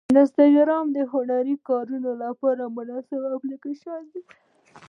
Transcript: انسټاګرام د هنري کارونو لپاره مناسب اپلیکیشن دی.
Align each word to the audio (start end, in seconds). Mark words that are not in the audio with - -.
انسټاګرام 0.13 0.85
د 0.95 0.97
هنري 1.11 1.55
کارونو 1.69 2.11
لپاره 2.23 2.63
مناسب 2.77 3.21
اپلیکیشن 3.35 3.99
دی. 4.13 4.21